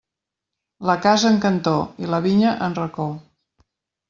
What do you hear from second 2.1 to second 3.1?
la vinya, en racó.